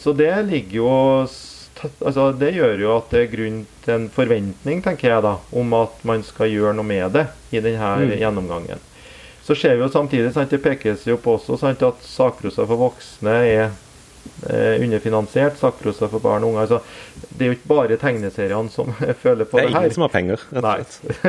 [0.00, 0.92] Så det ligger jo
[2.00, 5.74] altså Det gjør jo at det er grunn til en forventning tenker jeg da, om
[5.76, 8.14] at man skal gjøre noe med det i denne mm.
[8.22, 8.84] gjennomgangen.
[9.44, 12.80] Så ser vi jo samtidig sant, det pekes jo på også sant, at sakprosa for
[12.80, 13.64] voksne er
[14.48, 15.58] eh, underfinansiert.
[15.60, 16.62] Sakprosa for barn og unge.
[16.64, 16.80] Altså,
[17.28, 19.74] det er jo ikke bare tegneseriene som føler på det, her.
[19.74, 20.46] Det er ingen som har penger.
[20.64, 20.78] Nei.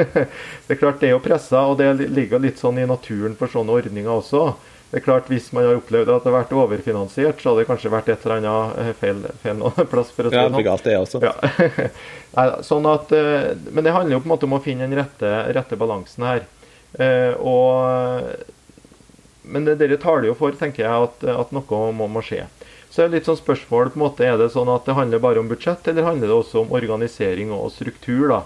[0.69, 3.51] det er klart det er jo pressa, og det ligger litt sånn i naturen for
[3.51, 4.47] sånne ordninger også.
[4.91, 7.67] Det er klart Hvis man har opplevd at det har vært overfinansiert, så hadde det
[7.67, 10.13] kanskje vært et eller annet feil, feil, noen plass.
[10.15, 11.19] for å si Ja, det blir galt det også.
[11.25, 12.59] Ja.
[12.63, 15.33] Sånn at, eh, men det handler jo på en måte om å finne den rette,
[15.57, 16.45] rette balansen her.
[16.99, 18.23] Eh, og,
[19.43, 22.45] men dere taler jo for, tenker jeg, at, at noe må, må skje.
[22.89, 25.23] Så er det litt sånn spørsmål på en måte, Er det sånn at det handler
[25.23, 28.29] bare om budsjett, eller handler det også om organisering og struktur?
[28.31, 28.43] da?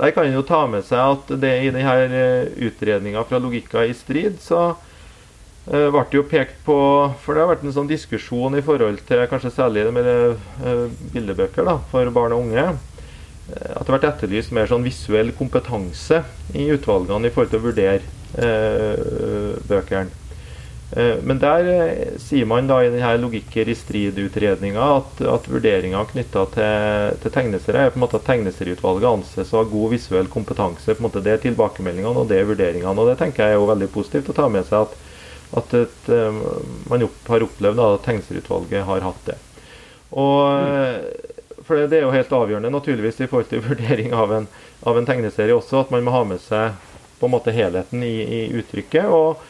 [0.00, 3.84] Der kan en jo ta med seg at det i denne eh, utredninga fra Logikka
[3.86, 4.72] i strid, så,
[5.62, 6.74] ble det jo pekt på
[7.22, 11.68] For det har vært en sånn diskusjon i forhold til kanskje særlig med eh, bildebøker
[11.68, 12.64] da, for barn og unge.
[13.50, 16.22] Eh, at det har vært etterlyst mer sånn visuell kompetanse
[16.54, 18.02] i utvalgene i forhold til å vurdere
[18.38, 20.22] eh, bøkene.
[20.92, 26.02] Eh, men der eh, sier man da i denne logikker i strid-utredninga at, at vurderinga
[26.10, 30.28] knytta til, til tegneserier er på en måte at tegneserieutvalget anses å ha god visuell
[30.32, 30.92] kompetanse.
[30.92, 32.92] på en måte Det er tilbakemeldingene og det er vurderingene.
[32.92, 34.98] og Det tenker jeg er jo veldig positivt å ta med seg at,
[35.62, 36.12] at et,
[36.92, 39.38] man opp, har opplevd at tegneserieutvalget har hatt det.
[40.12, 41.31] Og.
[41.72, 44.48] For det er jo helt avgjørende naturligvis i forhold til vurdering av en,
[44.84, 46.76] av en tegneserie også, at man må ha med seg
[47.16, 49.08] på en måte helheten i, i uttrykket.
[49.08, 49.40] og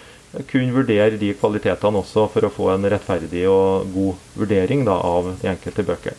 [0.49, 5.35] kunne vurdere de kvalitetene også for å få en rettferdig og god vurdering da, av
[5.43, 6.15] de enkelte bøker.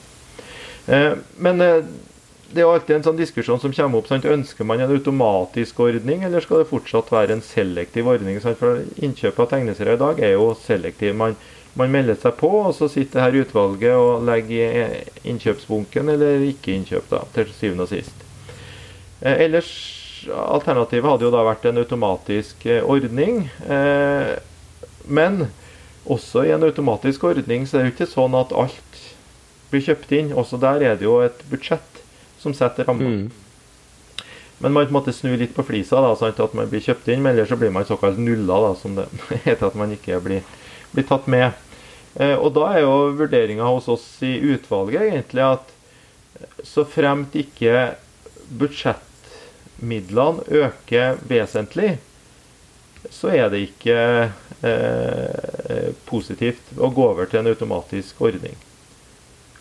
[0.86, 1.80] Eh, men eh,
[2.52, 4.12] det er jo alltid en sånn diskusjon som kommer opp.
[4.12, 4.28] Sant?
[4.30, 8.38] Ønsker man en automatisk ordning, eller skal det fortsatt være en selektiv ordning?
[8.44, 8.60] Sant?
[8.60, 11.16] For Innkjøp av tegneserier i dag er jo selektiv.
[11.18, 11.40] Man,
[11.80, 17.10] man, melder seg på, og så sitter her utvalget og legger innkjøpsbunken eller ikke innkjøp,
[17.12, 18.24] da, til syvende og sist.
[19.22, 19.74] Eh, ellers
[20.32, 23.48] Alternativet hadde jo da vært en automatisk eh, ordning.
[23.68, 24.36] Eh,
[25.04, 25.48] men
[26.04, 29.00] også i en automatisk ordning så er det jo ikke sånn at alt
[29.72, 30.34] blir kjøpt inn.
[30.36, 32.04] Også der er det jo et budsjett
[32.40, 33.10] som setter ramma.
[33.10, 34.24] Mm.
[34.64, 37.24] Men man måtte snu litt på flisa, da, sånn at man blir kjøpt inn.
[37.24, 39.10] Men ellers så blir man såkalt nulla, da, som det
[39.48, 40.44] heter at man ikke blir,
[40.94, 41.52] blir tatt med.
[42.16, 45.72] Eh, og da er jo vurderinga hos oss i utvalget egentlig at
[46.66, 47.94] så fremt ikke
[48.60, 51.98] budsjettmidlene øker vesentlig,
[53.12, 53.98] så er det ikke
[54.64, 58.56] eh, positivt å gå over til en automatisk ordning.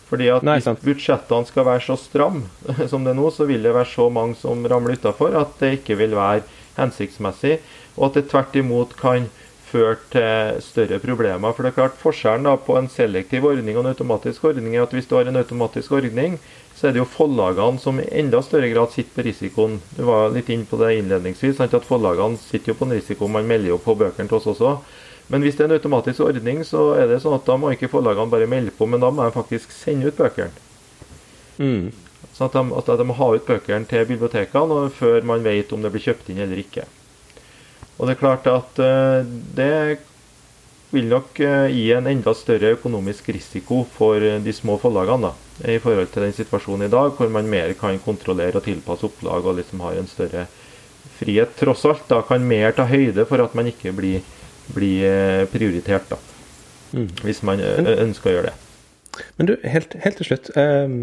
[0.07, 2.45] Fordi at Nei, Hvis budsjettene skal være så stramme
[2.91, 5.79] som det er nå, så vil det være så mange som ramler utafor at det
[5.79, 6.43] ikke vil være
[6.77, 7.57] hensiktsmessig,
[7.97, 9.27] og at det tvert imot kan
[9.73, 11.53] føre til større problemer.
[11.53, 14.85] For det er klart Forskjellen da på en selektiv ordning og en automatisk ordning er
[14.85, 16.37] at hvis du har en automatisk ordning,
[16.77, 19.79] så er det jo forlagene som i enda større grad sitter på risikoen.
[19.97, 21.73] Du var litt inn på det innledningsvis, sant?
[21.77, 23.29] at forlagene sitter jo på en risiko.
[23.31, 24.77] Man melder jo på bøkene til oss også.
[25.31, 27.91] Men hvis det er en automatisk ordning, så er det sånn at da må ikke
[27.91, 30.51] forlagene bare melde på, men da må de faktisk sende ut bøkene.
[31.61, 31.93] Mm.
[32.33, 35.85] Sånn at de, at de, må ha ut bøkene til bibliotekene før man vet om
[35.85, 36.87] det blir kjøpt inn eller ikke.
[37.99, 39.21] Og det er klart at uh,
[39.57, 39.99] det
[40.93, 45.29] vil nok uh, gi en enda større økonomisk risiko for uh, de små forlagene.
[45.29, 49.05] da i forhold til den situasjonen i dag, hvor man mer kan kontrollere og tilpasse
[49.05, 50.47] opplag og liksom har en større
[51.19, 51.53] frihet.
[51.59, 54.25] Tross alt da kan mer ta høyde for at man ikke blir,
[54.73, 56.17] blir eh, prioritert, da.
[56.93, 57.09] Mm.
[57.23, 58.59] Hvis man eh, ønsker å gjøre det.
[59.37, 60.49] Men du, helt, helt til slutt.
[60.57, 60.95] Eh,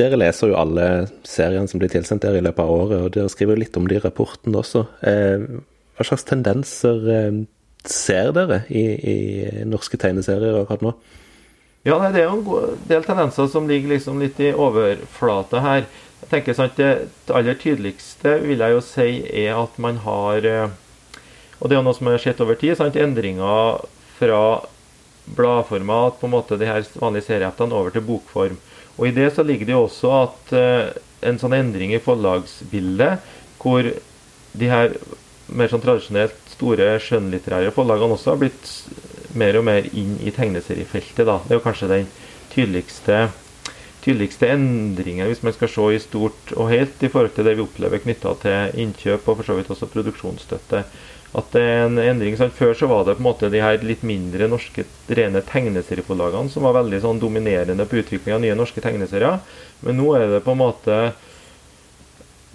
[0.00, 0.88] dere leser jo alle
[1.28, 4.00] seriene som blir tilsendt dere i løpet av året, og dere skriver litt om de
[4.00, 4.86] rapportene også.
[5.04, 5.44] Eh,
[5.98, 7.38] hva slags tendenser eh,
[7.88, 9.16] ser dere i, i
[9.66, 10.92] norske tegneserier akkurat nå?
[11.86, 15.86] Ja, nei, Det er jo en del tendenser som ligger liksom litt i overflata her.
[16.22, 19.08] Jeg tenker sant, Det aller tydeligste vil jeg jo si
[19.44, 20.74] er at man har eh,
[21.58, 22.76] Og det er jo noe som har skjedd over tid.
[22.78, 23.82] Sant, endringer
[24.18, 24.42] fra
[25.34, 28.58] bladformat, på en måte de her vanlige serieheftene, over til bokform.
[28.96, 30.94] Og I det så ligger det jo også at uh,
[31.28, 33.26] en sånn endring i forlagsbildet,
[33.58, 33.90] hvor
[34.58, 34.94] de her
[35.56, 38.72] mer sånn tradisjonelt store skjønnlitterære forlagene også har blitt
[39.38, 41.24] mer og mer inn i tegneseriefeltet.
[41.26, 41.38] Da.
[41.44, 42.08] Det er jo kanskje den
[42.52, 43.20] tydeligste,
[44.04, 47.64] tydeligste endringen, hvis man skal se i stort og helt, i forhold til det vi
[47.64, 50.82] opplever knytta til innkjøp og for så vidt også produksjonsstøtte.
[51.36, 52.54] At det er en endring, sant?
[52.56, 56.64] Før så var det på en måte de her litt mindre norske rene tegneserieforlagene som
[56.64, 59.42] var veldig sånn dominerende på utvikling av nye norske tegneserier.
[59.84, 60.96] Men nå er det på en måte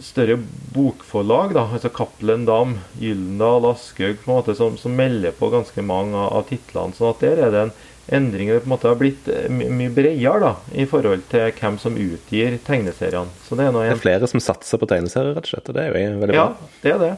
[0.04, 0.38] større
[0.76, 4.22] bokforlag, da, altså Cappelen Dam, Gyldendal, Aschehoug,
[4.58, 6.96] som, som, melder på ganske mange av, av titlene.
[6.98, 7.76] sånn at der er det en
[8.13, 11.78] endring det på en måte har blitt eh, mye bredere da, i forhold til hvem
[11.80, 13.32] som utgir tegneseriene.
[13.46, 15.70] Så det, er det er flere som satser på tegneserier, rett og slett.
[15.72, 16.42] og Det er jo veldig bra.
[16.42, 17.13] Ja, det er det.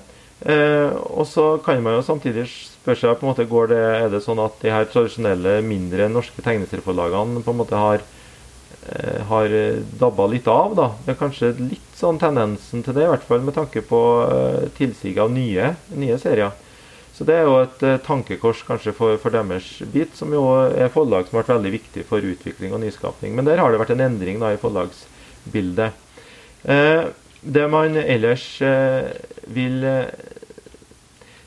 [0.46, 4.12] Eh, og så kan man jo samtidig spørre seg på en måte, går det, er
[4.14, 8.06] det sånn at de her tradisjonelle, mindre norske tegneserieforlagene på en måte har
[9.30, 9.54] har
[10.00, 10.76] dabba litt av.
[10.78, 10.90] da.
[11.06, 14.68] Det er kanskje litt sånn tendensen til det, i hvert fall med tanke på uh,
[14.78, 16.54] tilsiget av nye, nye, serier.
[17.16, 21.30] Så det er jo et tankekors kanskje for, for, deres bit, som jo er forlag
[21.30, 23.32] som har vært veldig viktig for utvikling og nyskapning.
[23.38, 25.96] Men der har det vært en endring da i forlagsbildet.
[26.68, 27.06] Eh,
[27.56, 28.44] det man ellers
[29.56, 29.80] vil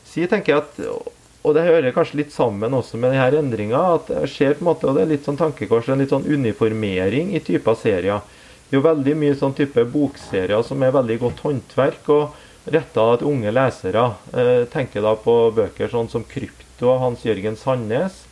[0.08, 1.17] si, tenker jeg at
[1.48, 3.80] og det hører kanskje litt sammen også med denne endringa.
[3.96, 6.28] At det skjer på en måte, og det er litt sånn tankekors, en litt sånn
[6.28, 8.20] uniformering i typer serier.
[8.68, 13.06] Det er jo veldig mye sånn type bokserier som er veldig godt håndverk og retta
[13.16, 14.04] til unge lesere.
[14.36, 18.26] Eh, tenker da på bøker sånn som 'Krypto' av Hans Jørgen Sandnes.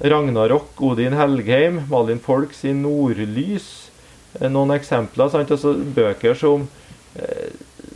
[0.00, 3.88] Ragnarok, Odin Helgheim, Malin Folk sin 'Nordlys'.
[4.40, 5.30] Eh, noen eksempler.
[5.32, 5.50] Sant?
[5.50, 6.68] Altså, bøker som
[7.16, 7.48] eh,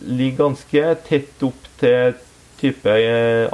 [0.07, 2.15] ligger ganske tett opp til
[2.61, 3.49] type eh,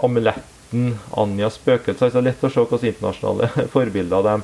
[0.77, 2.05] Amuletten, Anjas spøkelse.
[2.07, 4.35] Altså lett å se hvilke internasjonale forbilder de,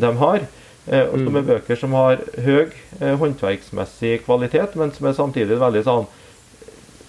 [0.00, 0.46] de har.
[0.86, 1.50] Eh, og som er mm.
[1.50, 6.08] bøker som har høy eh, håndverksmessig kvalitet, men som er samtidig veldig sånn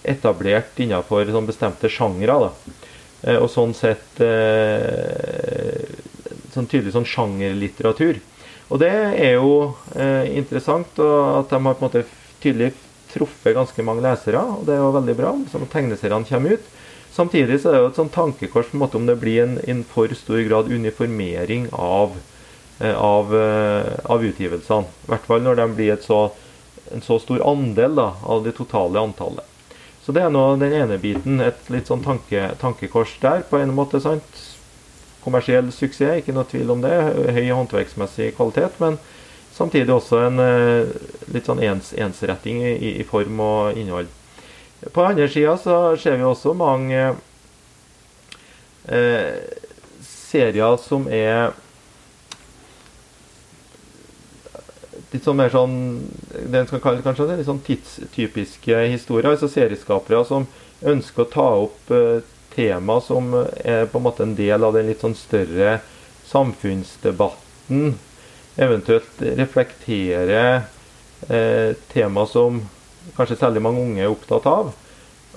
[0.04, 2.52] etablert innenfor sånn bestemte sjangre.
[3.24, 4.22] Eh, og sånn sett
[6.52, 8.20] sånn tydelig sånn sjangerlitteratur.
[8.72, 12.06] Og det er jo eh, interessant at de har på en måte
[12.42, 12.72] tydelig
[13.12, 15.34] truffet ganske mange lesere, og det er jo veldig bra.
[15.52, 16.70] Sånn tegneseriene kommer ut.
[17.12, 19.58] Samtidig så er det jo et sånn tankekors på en måte om det blir en,
[19.68, 22.16] en for stor grad uniformering av
[22.82, 24.82] Eh, av, eh, av utgivelsene.
[24.82, 26.32] I hvert fall når de blir så,
[26.90, 29.46] en så stor andel da, av det totale antallet.
[30.02, 31.38] Så det er nå den ene biten.
[31.46, 34.02] Et litt sånn tanke, tankekors der, på en måte.
[34.02, 34.42] sant?
[35.22, 36.96] Kommersiell suksess, ikke noe tvil om det.
[37.38, 38.82] Høy håndverksmessig kvalitet.
[38.82, 38.98] Men
[39.54, 40.98] samtidig også en eh,
[41.30, 44.10] litt sånn ens, ensretting i, i, form og innhold.
[44.90, 47.02] På andre sida så ser vi også mange
[48.90, 49.36] eh,
[50.02, 51.52] serier som er
[55.12, 55.78] litt sånn mer sånn
[56.32, 59.30] det en skal kalle kanskje litt sånn tidstypiske historier.
[59.34, 60.48] Altså serieskapere som
[60.82, 64.90] ønsker å ta opp eh, tema som er på en måte en del av den
[64.90, 65.78] litt sånn større
[66.32, 67.94] samfunnsdebatten.
[68.58, 70.44] Eventuelt reflektere
[71.30, 72.64] eh, tema som
[73.18, 74.72] kanskje særlig mange unge er opptatt av.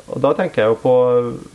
[0.04, 0.94] Og Da tenker jeg jo på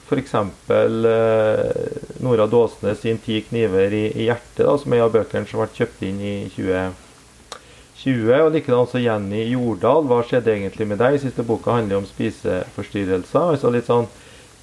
[0.07, 0.33] f.eks.
[0.33, 5.59] Eh, Nora Dåsnes sin 'Ti kniver i, i hjertet', da, som er av bøkene som
[5.59, 8.31] ble kjøpt inn i 2020.
[8.45, 10.07] Og likedan også Jenny Jordal.
[10.07, 11.19] Hva skjedde egentlig med deg?
[11.19, 13.55] Siste boka handler om spiseforstyrrelser.
[13.55, 14.07] Altså litt sånn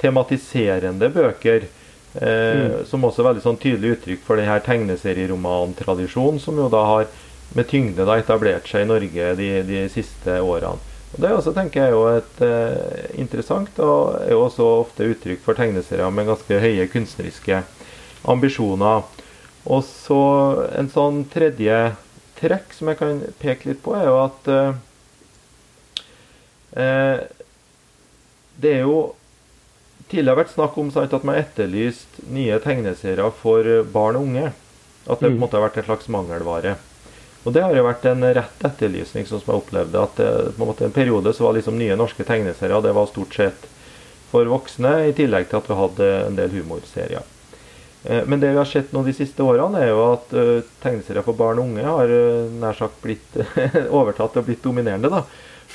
[0.00, 1.68] tematiserende bøker.
[2.16, 2.86] Eh, mm.
[2.88, 7.08] Som også er veldig sånn tydelig uttrykk for denne tegneserieromantradisjonen som jo da har
[7.54, 10.95] med tyngde da etablert seg i Norge de, de siste årene.
[11.16, 15.40] Og Det også tenker jeg er et eh, interessant og er jo også ofte uttrykk
[15.46, 17.62] for tegneserier med ganske høye kunstneriske
[18.28, 19.06] ambisjoner.
[19.64, 20.20] Og så
[20.76, 21.78] en sånn tredje
[22.36, 24.82] trekk som jeg kan peke litt på, er jo at eh,
[26.84, 27.24] eh
[28.56, 29.14] Det er jo
[30.08, 34.52] tidligere vært snakk om sant, at man har etterlyst nye tegneserier for barn og unge.
[35.04, 35.42] At det på en mm.
[35.42, 36.76] måte har vært en slags mangelvare.
[37.46, 40.02] Og det har jo vært en rett etterlysning, sånn som jeg opplevde.
[40.02, 43.06] At det, på en måte en periode så var liksom nye norske tegneserier det var
[43.06, 43.68] stort sett
[44.32, 47.22] for voksne, i tillegg til at vi hadde en del humorserier.
[48.02, 51.22] Eh, men det vi har sett nå de siste årene, er jo at uh, tegneserier
[51.22, 52.16] for barn og unge har
[52.58, 53.38] nær sagt blitt
[54.00, 55.12] overtatt og blitt dominerende.
[55.14, 55.22] da.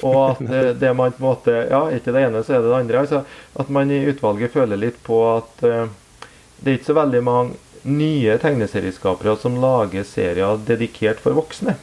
[0.03, 0.43] Og at
[0.83, 3.05] det man på en måte Ja, ikke det ene, så er det det andre.
[3.05, 3.23] altså
[3.55, 8.35] At man i utvalget føler litt på at det er ikke så veldig mange nye
[8.41, 11.77] tegneserieskapere som lager serier dedikert for voksne.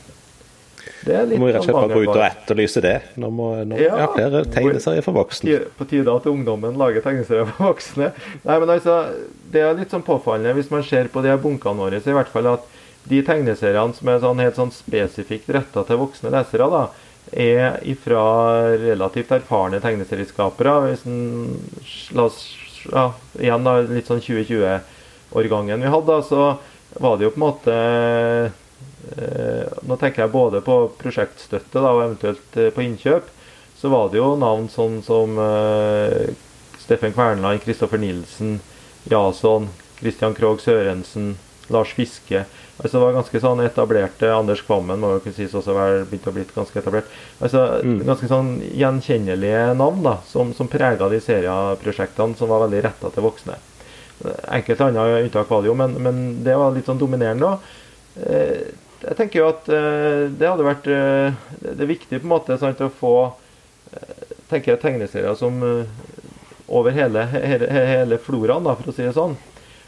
[1.05, 2.95] Det er litt Må rett og slett bare gå ut og etterlyse det.
[3.21, 5.59] Nå må, nå, ja, ja, flere tegneserier for voksne.
[5.79, 8.11] På tide at ungdommen lager tegneserier for voksne.
[8.45, 8.99] Nei, men altså,
[9.53, 12.33] Det er litt sånn påfallende hvis man ser på de bunkene våre, så i hvert
[12.33, 12.67] fall at
[13.09, 16.83] de tegneseriene som er sånn helt sånn spesifikt retta til voksne lesere, da,
[17.33, 18.23] er ifra
[18.81, 20.75] relativt erfarne tegneserieskapere.
[20.89, 21.57] Hvis en,
[22.17, 22.43] la oss,
[22.89, 24.25] ja, igjen da, litt sånn
[25.31, 26.49] 2020-årgangen vi hadde, så
[26.99, 27.77] var det jo på en måte
[29.17, 33.31] Eh, nå tenker jeg både på prosjektstøtte da, og eventuelt eh, på innkjøp.
[33.79, 36.27] Så var det jo navn sånn som uh,
[36.83, 38.57] Steffen Kverneland, Kristoffer Nilsen,
[39.07, 39.69] Jason,
[40.01, 41.37] Christian Krogh Sørensen,
[41.71, 42.43] Lars Fiske.
[42.81, 46.27] Altså det var ganske sånn etablerte Anders Kvammen må jo kunne sies også være begynt
[46.27, 47.07] å blitt ganske etablert.
[47.39, 48.01] Altså mm.
[48.11, 53.29] Ganske sånn gjenkjennelige navn da, som, som prega de serieprosjektene som var veldig retta til
[53.31, 53.61] voksne.
[54.27, 57.53] Enkelte andre unntak var det jo, men, men det var litt sånn dominerende.
[58.27, 62.33] Eh, jeg tenker jo at uh, det hadde vært uh, Det er viktig på en
[62.33, 63.13] måte sant, å få
[64.51, 65.63] tenker jeg, tegneserier som
[66.69, 69.37] over hele, hele, hele floraen, da, for å si det sånn.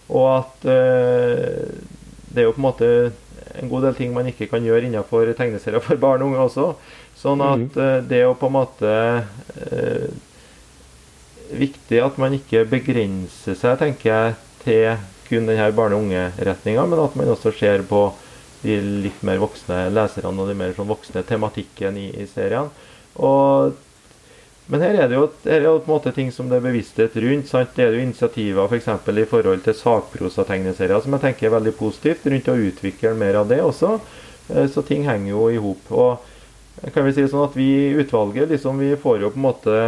[0.08, 2.88] Og at det er jo på en måte
[3.60, 6.66] en god del ting man ikke kan gjøre innenfor tegneserier for barn og unge også.
[7.20, 8.08] Sånn at mm.
[8.08, 8.94] det å på en måte
[11.52, 14.86] viktig at man ikke begrenser seg, tenker jeg, til
[15.30, 18.08] kun denne barne- og unge-retninga, men at man også ser på
[18.62, 18.76] de
[19.06, 22.68] litt mer voksne leserne og de mer sånn voksne tematikken i, i serien.
[23.16, 23.76] Og,
[24.70, 27.16] men her er det jo er det på en måte ting som det er bevissthet
[27.24, 27.48] rundt.
[27.48, 27.72] Sant?
[27.76, 28.90] Det er jo initiativer f.eks.
[29.06, 33.40] For i forhold til sakprosategneserier som jeg tenker er veldig positivt, rundt å utvikle mer
[33.40, 33.96] av det også.
[34.50, 35.88] Eh, så ting henger jo i hop.
[35.90, 39.48] Og kan vi si sånn at vi i utvalget liksom, vi får jo på en
[39.48, 39.80] måte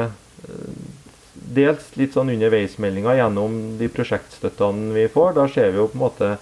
[1.55, 5.37] dels litt sånn underveismeldinger gjennom de prosjektstøttene vi får.
[5.39, 6.33] Da ser vi jo på en måte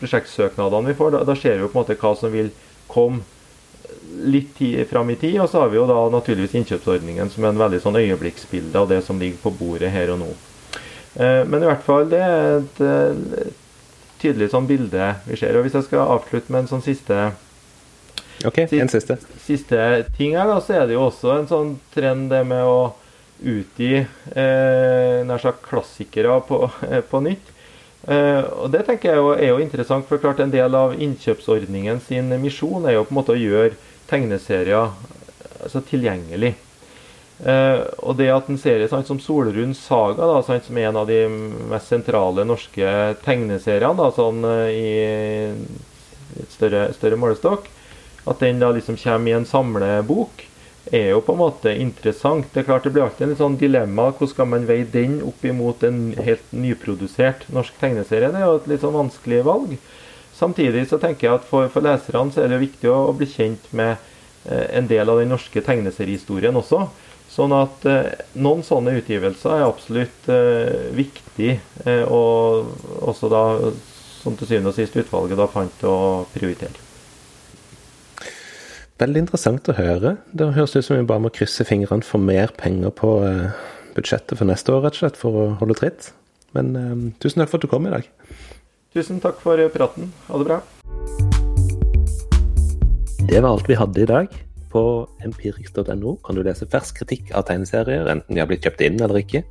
[0.00, 1.14] prosjektsøknadene vi får.
[1.16, 2.50] Da, da ser vi jo på en måte hva som vil
[2.90, 3.22] komme
[4.20, 5.40] litt tid, fram i tid.
[5.40, 8.88] Og så har vi jo da naturligvis innkjøpsordningen som er en veldig sånn øyeblikksbilde av
[8.90, 10.30] det som ligger på bordet her og nå.
[11.14, 13.54] Eh, men i hvert fall det er et, et eh,
[14.20, 15.56] tydelig sånn bilde vi ser.
[15.58, 17.30] Og hvis jeg skal avslutte med en sånn siste
[18.40, 19.18] Ok, en siste.
[19.44, 19.76] Siste
[20.16, 22.94] ting her, da, så er det jo også en sånn trend det med å
[23.40, 27.52] utgi eh, nær sagt klassikere på, eh, på nytt.
[28.08, 32.00] Eh, og Det tenker jeg jo, er jo interessant, for klart en del av innkjøpsordningen
[32.04, 33.76] sin misjon er jo på en måte å gjøre
[34.10, 34.90] tegneserier
[35.60, 36.54] altså, tilgjengelig.
[37.40, 41.00] Eh, og det at en serie sant, som Solrund Saga, da, sant, som er en
[41.00, 41.22] av de
[41.70, 42.90] mest sentrale norske
[43.24, 47.70] tegneseriene da, sånn, uh, i et større, større, målestokk,
[48.28, 50.44] at den da liksom kommer i en samlebok,
[50.88, 52.48] er jo på en måte interessant.
[52.52, 54.10] Det er klart det blir alltid en sånn dilemma.
[54.10, 58.32] Hvordan skal man veie den opp imot en helt nyprodusert norsk tegneserie?
[58.32, 59.76] Det er jo et litt sånn vanskelig valg.
[60.40, 63.28] Samtidig så tenker jeg at for, for leserne så er det viktig å, å bli
[63.28, 63.92] kjent med
[64.48, 66.86] eh, en del av den norske tegneseriehistorien også.
[67.30, 68.10] Sånn at eh,
[68.42, 71.52] noen sånne utgivelser er absolutt eh, viktig,
[71.84, 72.72] eh, og
[73.04, 73.44] også da,
[74.24, 75.98] som til syvende og sist utvalget da fant å
[76.34, 76.89] prioritere.
[79.00, 80.18] Veldig interessant å høre.
[80.36, 83.62] Det høres ut som vi bare må krysse fingrene for mer penger på eh,
[83.96, 86.10] budsjettet for neste år, rett og slett, for å holde tritt.
[86.52, 86.92] Men eh,
[87.22, 88.10] tusen takk for at du kom i dag.
[88.92, 90.10] Tusen takk for praten.
[90.26, 90.58] Ha det bra.
[93.30, 94.36] Det var alt vi hadde i dag.
[94.70, 94.82] På
[95.24, 99.22] empirix.no kan du lese fersk kritikk av tegneserier, enten de har blitt kjøpt inn eller
[99.22, 99.42] ikke.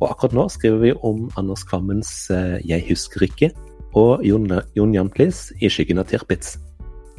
[0.00, 3.54] Og akkurat nå skriver vi om Anders Kvammens eh, 'Jeg husker ikke'
[3.94, 6.58] og Jon Jan Plis i 'Skyggen av Tirpitz'.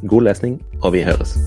[0.04, 1.40] God lesning, og vi høres.